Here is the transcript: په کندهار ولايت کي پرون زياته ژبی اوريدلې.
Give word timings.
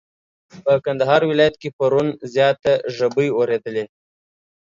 په 0.63 0.73
کندهار 0.85 1.21
ولايت 1.31 1.55
کي 1.61 1.69
پرون 1.77 2.07
زياته 2.33 2.71
ژبی 2.95 3.27
اوريدلې. 3.37 3.85